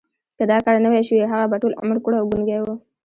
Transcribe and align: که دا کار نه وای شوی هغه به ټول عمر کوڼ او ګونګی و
که 0.37 0.43
دا 0.51 0.57
کار 0.65 0.75
نه 0.83 0.89
وای 0.91 1.03
شوی 1.09 1.23
هغه 1.31 1.45
به 1.51 1.57
ټول 1.63 1.73
عمر 1.81 1.97
کوڼ 2.03 2.13
او 2.17 2.29
ګونګی 2.31 2.59
و 2.61 2.65